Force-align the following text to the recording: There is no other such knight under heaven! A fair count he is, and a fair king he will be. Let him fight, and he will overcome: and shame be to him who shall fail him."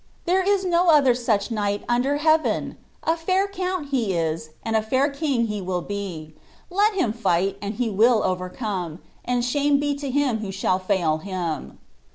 There 0.25 0.41
is 0.41 0.65
no 0.65 0.89
other 0.89 1.13
such 1.13 1.51
knight 1.51 1.83
under 1.87 2.17
heaven! 2.17 2.75
A 3.03 3.15
fair 3.15 3.47
count 3.47 3.89
he 3.89 4.13
is, 4.15 4.49
and 4.63 4.75
a 4.75 4.81
fair 4.81 5.11
king 5.11 5.45
he 5.45 5.61
will 5.61 5.83
be. 5.83 6.33
Let 6.71 6.95
him 6.95 7.13
fight, 7.13 7.55
and 7.61 7.75
he 7.75 7.87
will 7.91 8.23
overcome: 8.23 8.97
and 9.23 9.45
shame 9.45 9.79
be 9.79 9.93
to 9.97 10.09
him 10.09 10.39
who 10.39 10.51
shall 10.51 10.79
fail 10.79 11.19
him." 11.19 11.77